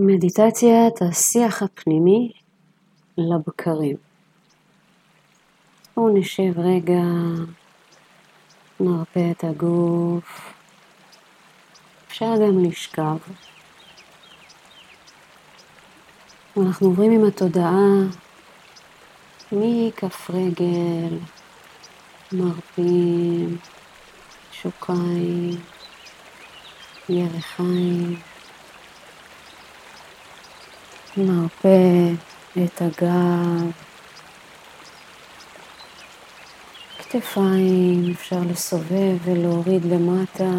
מדיטציית 0.00 1.02
השיח 1.02 1.62
הפנימי 1.62 2.32
לבקרים. 3.18 3.96
בואו 5.96 6.18
נשב 6.18 6.52
רגע, 6.56 7.02
נרפה 8.80 9.20
את 9.30 9.44
הגוף, 9.44 10.52
אפשר 12.08 12.34
גם 12.36 12.64
לשכב. 12.64 13.16
אנחנו 16.56 16.86
עוברים 16.86 17.12
עם 17.12 17.24
התודעה 17.24 17.86
מכף 19.52 20.30
רגל, 20.30 21.18
מרפים, 22.32 23.58
שוקיים, 24.52 25.50
ירחיים. 27.08 28.37
נרפה 31.18 31.68
את 32.64 32.82
הגב, 32.82 33.70
כתפיים, 36.98 38.10
אפשר 38.12 38.40
לסובב 38.50 39.16
ולהוריד 39.24 39.84
למטה, 39.84 40.50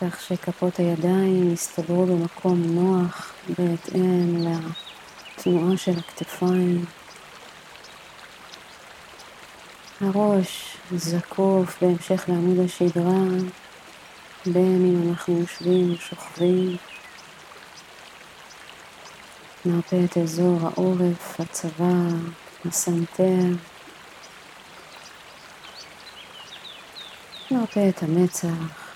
כך 0.00 0.20
שכפות 0.20 0.76
הידיים 0.76 1.52
יסתדרו 1.52 2.06
במקום 2.06 2.62
נוח 2.62 3.32
בהתאם 3.48 4.36
לתנועה 4.36 5.76
של 5.76 5.98
הכתפיים. 5.98 6.84
הראש 10.00 10.76
זקוף 10.96 11.82
בהמשך 11.82 12.24
לעמוד 12.28 12.58
השדרה, 12.64 13.24
בין 14.46 14.84
אם 14.84 15.10
אנחנו 15.10 15.40
יושבים 15.40 15.90
או 15.90 15.96
שוכבים. 15.96 16.76
נרפה 19.66 19.96
את 20.04 20.16
אזור 20.16 20.58
העורף, 20.62 21.40
הצוואר, 21.40 22.14
הסנטר. 22.64 23.44
נרפה 27.50 27.88
את 27.88 28.02
המצח, 28.02 28.94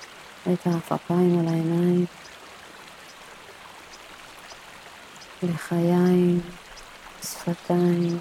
את 0.52 0.66
האפפיים 0.66 1.38
על 1.38 1.48
העיניים. 1.48 2.06
לחיים, 5.42 6.40
שפתיים. 7.22 8.18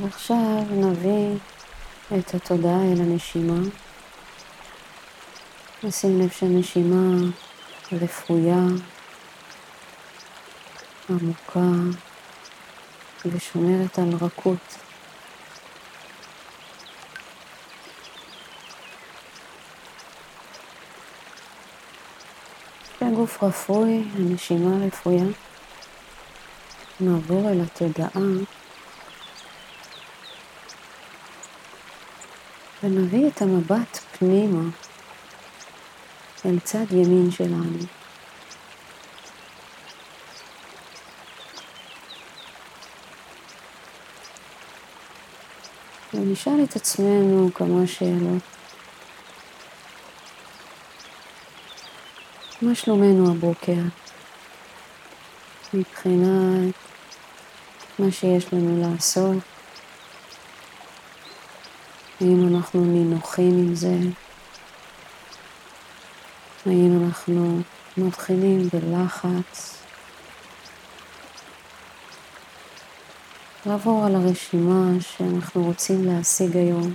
ועכשיו 0.00 0.64
נביא 0.70 1.38
את 2.18 2.34
התודעה 2.34 2.82
אל 2.82 3.00
הנשימה. 3.00 3.60
נשים 5.86 6.20
לב 6.20 6.30
שהנשימה 6.30 7.30
רפויה, 7.92 8.60
עמוקה 11.10 11.60
ושומרת 13.26 13.98
על 13.98 14.10
רכות. 14.20 14.78
כשהגוף 22.96 23.42
רפוי, 23.42 24.04
הנשימה 24.14 24.86
רפויה, 24.86 25.24
נעבור 27.00 27.50
אל 27.50 27.60
התודעה. 27.60 28.08
ונביא 32.82 33.28
את 33.28 33.42
המבט 33.42 33.98
פנימה 34.18 34.70
אל 36.46 36.58
צד 36.58 36.92
ימין 36.92 37.30
שלנו. 37.30 37.78
ונשאל 46.14 46.64
את 46.64 46.76
עצמנו 46.76 47.50
כמה 47.54 47.86
שאלות. 47.86 48.42
מה 52.62 52.74
שלומנו 52.74 53.30
הבוקר? 53.30 53.82
מבחינת 55.74 56.74
מה 57.98 58.10
שיש 58.10 58.52
לנו 58.52 58.80
לעשות, 58.80 59.42
האם 62.20 62.54
אנחנו 62.54 62.84
נינוחים 62.84 63.50
עם 63.50 63.74
זה? 63.74 63.98
האם 66.66 67.04
אנחנו 67.04 67.60
מתחילים 67.96 68.68
בלחץ? 68.72 69.82
לעבור 73.66 74.06
על 74.06 74.14
הרשימה 74.14 74.86
שאנחנו 75.00 75.64
רוצים 75.64 76.04
להשיג 76.04 76.56
היום, 76.56 76.94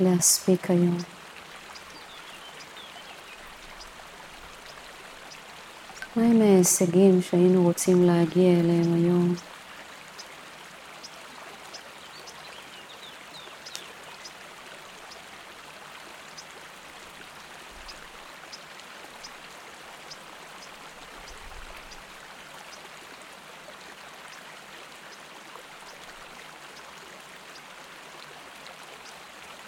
להספיק 0.00 0.70
היום. 0.70 0.98
מהם 6.16 6.40
ההישגים 6.40 7.22
שהיינו 7.22 7.62
רוצים 7.62 8.04
להגיע 8.04 8.60
אליהם 8.60 8.94
היום? 8.94 9.34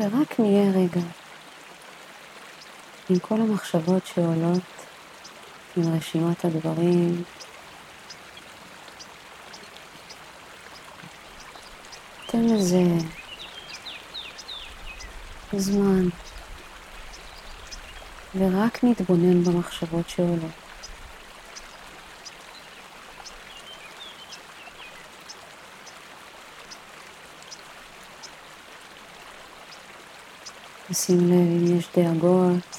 ורק 0.00 0.40
נהיה 0.40 0.70
רגע 0.70 1.00
עם 3.10 3.18
כל 3.18 3.34
המחשבות 3.34 4.06
שעולות, 4.06 4.62
עם 5.76 5.96
רשימת 5.96 6.44
הדברים. 6.44 7.24
תן 12.26 12.44
לזה 12.44 12.82
זמן, 15.52 16.08
ורק 18.34 18.84
נתבונן 18.84 19.44
במחשבות 19.44 20.08
שעולות. 20.08 20.59
שים 30.92 31.18
לב 31.18 31.70
אם 31.70 31.78
יש 31.78 31.88
דאגות, 31.96 32.78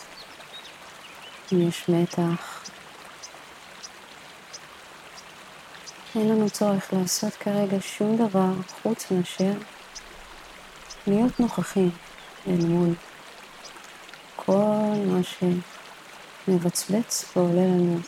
אם 1.54 1.68
יש 1.68 1.90
מתח. 1.90 2.64
אין 6.16 6.30
לנו 6.30 6.50
צורך 6.50 6.94
לעשות 6.94 7.34
כרגע 7.34 7.78
שום 7.82 8.18
דבר 8.18 8.52
חוץ 8.82 9.12
מאשר 9.12 9.54
להיות 11.08 11.40
נוכחים 11.40 11.90
אל 12.48 12.66
מול 12.66 12.94
כל 14.36 14.96
מה 15.06 15.20
שמבצבץ 16.48 17.26
ועולה 17.36 17.62
לנו 17.62 18.00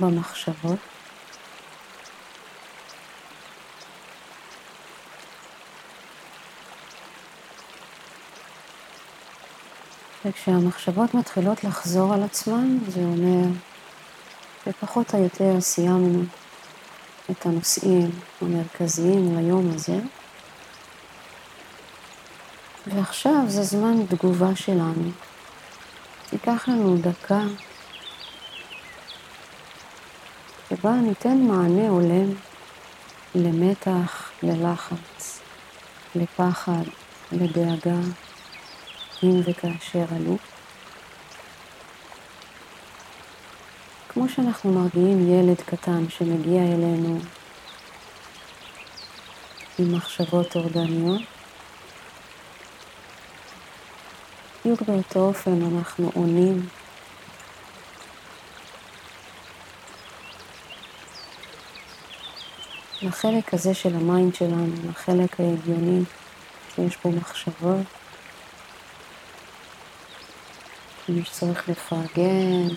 במחשבות. 0.00 0.93
וכשהמחשבות 10.24 11.14
מתחילות 11.14 11.64
לחזור 11.64 12.14
על 12.14 12.22
עצמן, 12.22 12.78
זה 12.88 13.00
אומר 13.00 13.48
שפחות 14.64 15.14
או 15.14 15.22
יותר 15.22 15.60
סיימנו 15.60 16.22
את 17.30 17.46
הנושאים 17.46 18.10
המרכזיים 18.40 19.36
ליום 19.38 19.70
הזה. 19.74 19.98
ועכשיו 22.86 23.44
זה 23.46 23.62
זמן 23.62 24.06
תגובה 24.06 24.56
שלנו. 24.56 25.10
תיקח 26.30 26.68
לנו 26.68 26.96
דקה 26.96 27.42
שבה 30.68 30.92
ניתן 30.92 31.38
מענה 31.38 31.88
הולם 31.88 32.34
למתח, 33.34 34.30
ללחץ, 34.42 35.40
לפחד, 36.14 36.82
לדאגה. 37.32 37.98
אם 39.22 39.40
וכאשר 39.44 40.04
עלו. 40.16 40.36
כמו 44.08 44.28
שאנחנו 44.28 44.72
מרגיעים 44.72 45.28
ילד 45.28 45.60
קטן 45.66 46.08
שמגיע 46.08 46.62
אלינו 46.62 47.18
עם 49.78 49.96
מחשבות 49.96 50.50
טורדניות, 50.50 51.22
בדיוק 54.60 54.82
באותו 54.82 55.20
אופן 55.20 55.62
אנחנו 55.62 56.10
עונים 56.14 56.68
לחלק 63.02 63.54
הזה 63.54 63.74
של 63.74 63.94
ה 63.94 64.02
mind 64.02 64.34
שלנו, 64.34 64.72
לחלק 64.88 65.40
ההגיוני 65.40 66.02
שיש 66.74 66.96
בו 67.04 67.12
מחשבות, 67.12 67.86
מי 71.08 71.24
שצריך 71.24 71.68
לפרגן, 71.68 72.68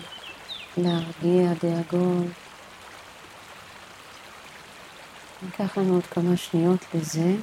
להרגיע 0.76 1.52
דאגות. 1.62 2.26
ניקח 5.42 5.78
לנו 5.78 5.94
עוד 5.94 6.06
כמה 6.06 6.36
שניות 6.36 6.84
לזה. 6.94 7.34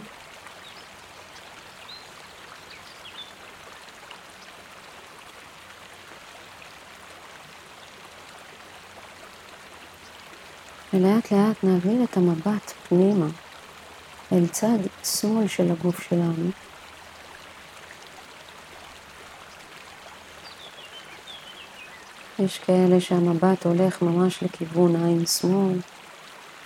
ולאט 10.94 11.32
לאט 11.32 11.64
נעביר 11.64 12.04
את 12.04 12.18
המבט 12.18 12.72
פנימה 12.90 13.28
אל 14.32 14.48
צד 14.48 14.78
שמאל 15.04 15.48
של 15.48 15.72
הגוף 15.72 16.04
שלנו. 16.10 16.52
יש 22.40 22.60
כאלה 22.60 23.02
שהמבט 23.02 23.66
הולך 23.66 24.02
ממש 24.02 24.44
לכיוון 24.44 25.06
עין 25.06 25.26
שמאל, 25.26 25.80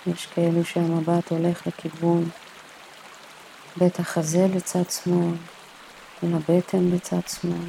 יש 0.06 0.26
כאלה 0.26 0.64
שהמבט 0.64 1.30
הולך 1.30 1.66
לכיוון 1.66 2.28
בית 3.76 4.00
החזה 4.00 4.46
לצד 4.54 4.90
שמאל, 4.90 5.34
ולבטן 6.22 6.90
בצד 6.90 7.28
שמאל. 7.40 7.68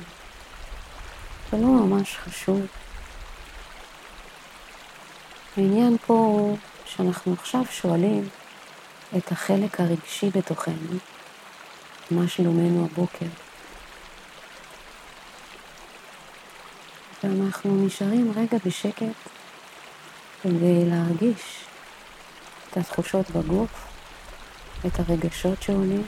זה 1.51 1.57
לא 1.57 1.68
ממש 1.68 2.18
חשוב. 2.18 2.62
העניין 5.57 5.98
פה 6.06 6.13
הוא 6.13 6.57
שאנחנו 6.86 7.33
עכשיו 7.33 7.63
שואלים 7.71 8.30
את 9.18 9.31
החלק 9.31 9.80
הרגשי 9.80 10.30
בתוכנו, 10.30 10.98
מה 12.12 12.27
שלומנו 12.27 12.86
הבוקר. 12.92 13.25
ואנחנו 17.24 17.86
נשארים 17.86 18.32
רגע 18.36 18.58
בשקט 18.66 19.30
כדי 20.44 20.86
להרגיש 20.86 21.66
את 22.70 22.78
התחושות 22.78 23.32
בגוף, 23.32 23.88
את 24.86 25.00
הרגשות 25.00 25.62
שעולים. 25.62 26.04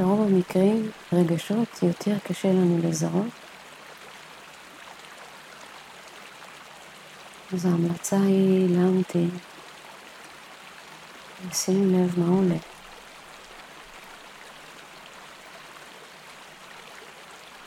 ברוב 0.00 0.20
המקרים 0.20 0.90
רגשות 1.12 1.82
יותר 1.82 2.18
קשה 2.24 2.48
לנו 2.48 2.78
לזהות. 2.82 3.32
אז 7.52 7.66
ההמלצה 7.66 8.16
היא 8.16 8.76
להמתין, 8.76 9.30
לשים 11.50 11.94
לב 11.94 12.18
מה 12.18 12.28
עולה. 12.28 12.77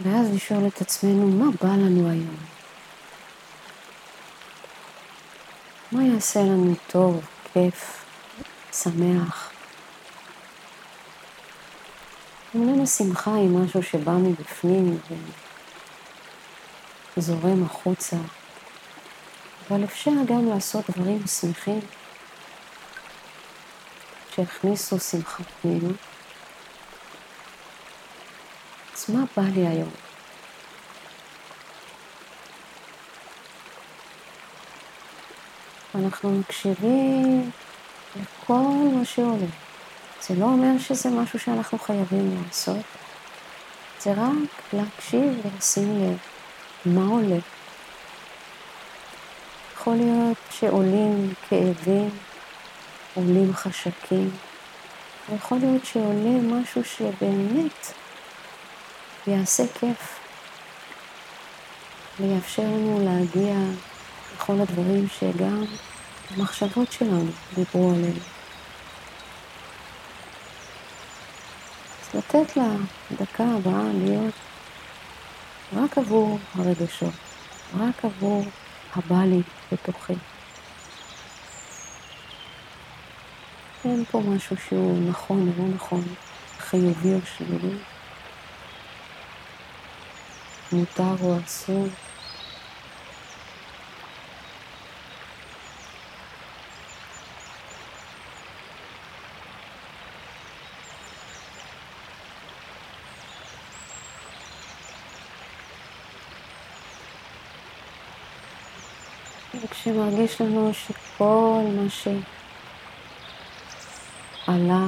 ואז 0.04 0.36
לשאול 0.36 0.68
את 0.68 0.82
עצמנו, 0.82 1.28
מה 1.28 1.46
בא 1.62 1.70
לנו 1.70 2.10
היום? 2.10 2.38
מה 5.92 6.04
יעשה 6.04 6.40
לנו 6.40 6.76
טוב, 6.88 7.26
כיף, 7.54 8.06
שמח? 8.72 9.52
אמנם 12.56 12.84
השמחה 12.84 13.36
היא 13.36 13.50
משהו 13.50 13.84
שבא 13.84 14.12
מבפנים 14.12 14.98
וזורם 17.18 17.64
החוצה, 17.64 18.18
אבל 19.68 19.84
אפשר 19.84 20.12
גם 20.28 20.50
לעשות 20.50 20.86
דברים 20.90 21.28
שמחים 21.28 21.80
שהכניסו 24.36 25.00
שמחה 25.00 25.44
פנימה. 25.62 25.94
אז 29.02 29.16
מה 29.16 29.24
בא 29.38 29.44
לי 29.44 29.68
היום? 29.68 29.90
אנחנו 35.96 36.32
מקשיבים 36.32 37.52
לכל 38.16 38.90
מה 38.94 39.06
שעולה. 39.06 39.46
זה 40.22 40.36
לא 40.36 40.46
אומר 40.46 40.78
שזה 40.80 41.10
משהו 41.10 41.40
שאנחנו 41.40 41.80
חייבים 41.80 42.44
לעשות, 42.46 42.86
זה 44.00 44.12
רק 44.12 44.74
להקשיב 44.74 45.46
ולשים 45.46 46.04
לב 46.04 46.18
מה 46.86 47.08
עולה. 47.08 47.40
יכול 49.74 49.96
להיות 49.96 50.38
שעולים 50.50 51.34
כאבים, 51.50 52.10
עולים 53.14 53.54
חשקים, 53.54 54.30
ויכול 55.30 55.58
להיות 55.58 55.86
שעולה 55.86 56.42
משהו 56.42 56.84
שבאמת 56.84 58.01
ויעשה 59.28 59.64
כיף, 59.80 60.20
ויאפשר 62.20 62.62
לנו 62.62 63.06
להגיע 63.06 63.56
לכל 64.36 64.62
הדברים 64.62 65.08
שגם 65.20 65.66
המחשבות 66.30 66.92
שלנו 66.92 67.32
דיברו 67.56 67.92
עליהם. 67.92 68.18
אז 72.02 72.16
לתת 72.16 72.58
לדקה 73.12 73.44
הבאה 73.44 73.84
להיות 73.94 74.34
רק 75.74 75.98
עבור 75.98 76.40
הרגשות, 76.56 77.14
רק 77.80 78.06
עבור 78.06 78.46
הבא 78.96 79.24
לי 79.24 79.42
בתוכי. 79.72 80.14
אין 83.86 84.06
פה 84.12 84.20
משהו 84.20 84.56
שהוא 84.58 85.10
נכון 85.10 85.54
או 85.58 85.64
לא 85.64 85.70
נכון, 85.76 86.04
חיובי 86.60 87.14
או 87.14 87.20
שלילי. 87.38 87.78
מותר 90.72 91.16
או 91.24 91.38
אסור. 91.46 91.88
וכשמרגיש 109.64 110.42
לנו 110.42 110.74
שכל 110.74 111.64
מה 111.76 111.90
שעלה 114.46 114.86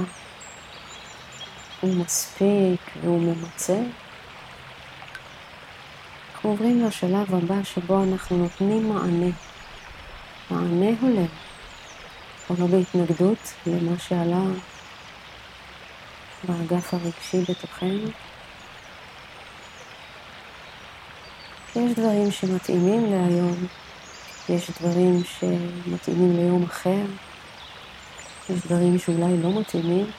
הוא 1.81 1.95
מספיק 1.95 2.81
והוא 3.01 3.21
ממצה, 3.21 3.79
אנחנו 6.43 6.55
עוברים 6.55 6.85
לשלב 6.85 7.35
הבא 7.35 7.63
שבו 7.63 8.03
אנחנו 8.03 8.37
נותנים 8.37 8.89
מענה. 8.89 9.31
מענה 10.51 10.91
הולם, 11.01 11.25
אבל 12.49 12.59
לא 12.59 12.67
בהתנגדות 12.67 13.53
למה 13.67 13.99
שעלה 13.99 14.43
באגף 16.43 16.93
הרגשי 16.93 17.51
בתוכנו. 17.51 18.07
יש 21.75 21.91
דברים 21.99 22.31
שמתאימים 22.31 23.11
להיום, 23.11 23.67
יש 24.49 24.71
דברים 24.81 25.23
שמתאימים 25.23 26.35
ליום 26.35 26.63
אחר, 26.63 27.05
יש 28.49 28.59
דברים 28.65 28.99
שאולי 28.99 29.37
לא 29.37 29.59
מתאימים, 29.59 30.11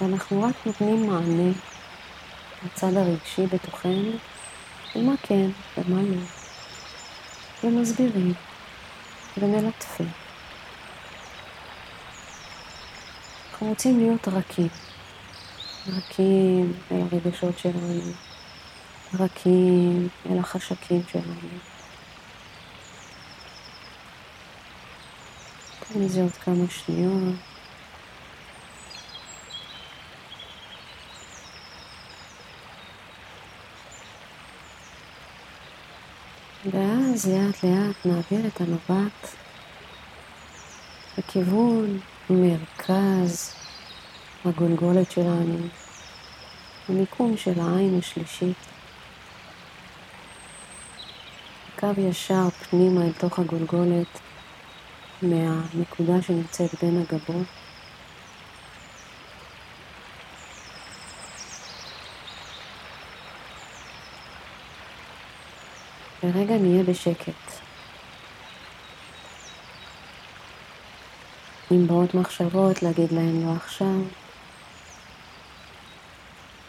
ואנחנו 0.00 0.42
רק 0.42 0.54
נותנים 0.66 1.06
מענה 1.06 1.52
הצד 2.66 2.96
הרגשי 2.96 3.46
בתוכנו, 3.46 4.12
ומה 4.96 5.12
כן 5.22 5.50
ומה 5.78 6.02
לא, 6.02 6.22
ומסבירים 7.64 8.34
ומלטפים. 9.36 10.10
אנחנו 13.50 13.68
רוצים 13.68 13.98
להיות 13.98 14.28
רכים, 14.28 14.68
רכים 15.88 16.72
אל 16.92 17.00
הרגשות 17.12 17.58
שלנו, 17.58 18.12
רכים 19.14 20.08
אל 20.30 20.38
החשקים 20.38 21.02
שלנו. 21.12 21.34
תן 25.78 26.00
לזה 26.00 26.22
עוד 26.22 26.32
כמה 26.32 26.64
שניות. 26.68 27.47
ואז 36.64 37.28
לאט 37.28 37.64
לאט 37.64 38.06
נעביר 38.06 38.46
את 38.46 38.60
המבט 38.60 39.28
לכיוון 41.18 42.00
מרכז 42.30 43.54
הגולגולת 44.44 45.10
שלנו, 45.10 45.58
המיקום 46.88 47.36
של 47.36 47.60
העין 47.60 47.98
השלישית. 47.98 48.56
קו 51.78 51.86
ישר 51.98 52.50
פנימה 52.50 53.02
אל 53.02 53.12
תוך 53.12 53.38
הגולגולת 53.38 54.20
מהנקודה 55.22 56.22
שנמצאת 56.22 56.70
בין 56.82 57.02
הגבות. 57.02 57.46
לרגע 66.22 66.56
נהיה 66.58 66.82
בשקט. 66.82 67.68
אם 71.72 71.86
באות 71.86 72.14
מחשבות, 72.14 72.82
להגיד 72.82 73.12
להן 73.12 73.42
לא 73.46 73.52
עכשיו. 73.52 74.00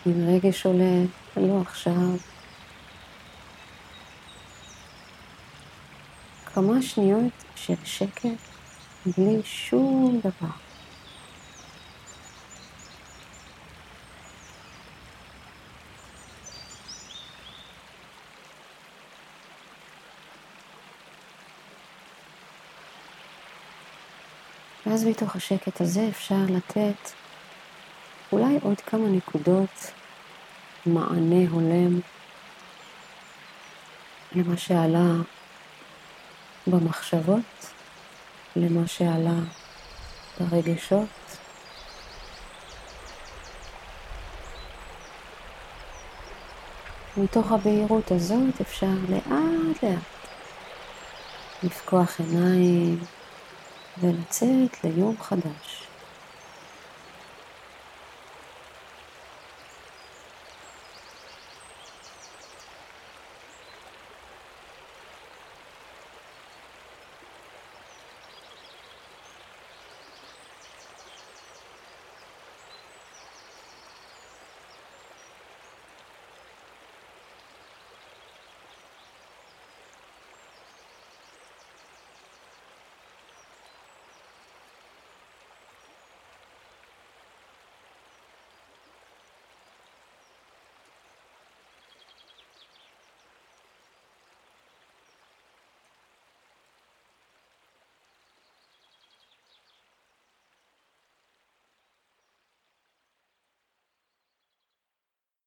אם 0.07 0.27
רגש 0.27 0.65
עולה, 0.65 1.03
לא 1.37 1.61
עכשיו. 1.61 2.17
כמה 6.53 6.81
שניות 6.81 7.33
של 7.55 7.75
שקט 7.83 8.29
בלי 9.05 9.41
שום 9.43 10.19
דבר. 10.23 10.68
ואז 24.89 25.05
מתוך 25.05 25.35
השקט 25.35 25.81
הזה 25.81 26.07
אפשר 26.09 26.45
לתת 26.49 27.11
אולי 28.31 28.59
עוד 28.61 28.81
כמה 28.81 29.07
נקודות 29.07 29.91
מענה 30.85 31.49
הולם 31.49 31.99
למה 34.35 34.57
שעלה 34.57 35.11
במחשבות, 36.67 37.71
למה 38.55 38.87
שעלה 38.87 39.39
ברגשות. 40.39 41.37
מתוך 47.17 47.51
הבהירות 47.51 48.11
הזאת 48.11 48.61
אפשר 48.61 48.87
לאט 49.09 49.83
לאט 49.83 49.99
לפקוח 51.63 52.19
עיניים 52.19 52.99
ולצאת 54.01 54.83
ליום 54.83 55.15
חדש. 55.21 55.78